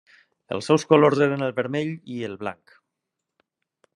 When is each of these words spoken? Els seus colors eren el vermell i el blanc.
Els 0.55 0.69
seus 0.69 0.85
colors 0.93 1.21
eren 1.25 1.47
el 1.49 1.53
vermell 1.59 1.93
i 2.15 2.17
el 2.31 2.39
blanc. 2.45 2.77